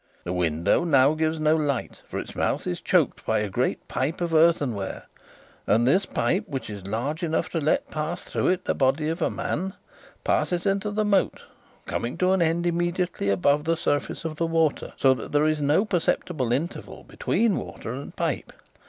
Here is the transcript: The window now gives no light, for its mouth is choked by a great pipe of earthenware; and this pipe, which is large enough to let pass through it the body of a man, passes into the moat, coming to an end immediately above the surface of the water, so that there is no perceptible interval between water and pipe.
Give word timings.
The 0.23 0.33
window 0.33 0.83
now 0.83 1.13
gives 1.13 1.39
no 1.39 1.55
light, 1.55 2.01
for 2.09 2.17
its 2.17 2.35
mouth 2.35 2.65
is 2.65 2.81
choked 2.81 3.23
by 3.23 3.37
a 3.37 3.49
great 3.51 3.87
pipe 3.87 4.19
of 4.19 4.33
earthenware; 4.33 5.05
and 5.67 5.85
this 5.87 6.07
pipe, 6.07 6.45
which 6.47 6.71
is 6.71 6.87
large 6.87 7.21
enough 7.21 7.49
to 7.49 7.59
let 7.61 7.91
pass 7.91 8.23
through 8.23 8.47
it 8.47 8.65
the 8.65 8.73
body 8.73 9.09
of 9.09 9.21
a 9.21 9.29
man, 9.29 9.75
passes 10.23 10.65
into 10.65 10.89
the 10.89 11.05
moat, 11.05 11.43
coming 11.85 12.17
to 12.17 12.31
an 12.31 12.41
end 12.41 12.65
immediately 12.65 13.29
above 13.29 13.65
the 13.65 13.77
surface 13.77 14.25
of 14.25 14.37
the 14.37 14.47
water, 14.47 14.93
so 14.97 15.13
that 15.13 15.33
there 15.33 15.45
is 15.45 15.61
no 15.61 15.85
perceptible 15.85 16.51
interval 16.51 17.03
between 17.03 17.57
water 17.57 17.91
and 17.93 18.15
pipe. 18.15 18.51